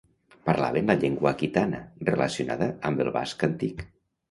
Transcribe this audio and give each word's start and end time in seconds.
Parlaven 0.49 0.89
la 0.91 0.95
llengua 1.03 1.33
aquitana, 1.35 1.83
relacionada 2.11 2.73
amb 2.91 3.07
el 3.07 3.15
basc 3.21 3.49
antic. 3.53 3.89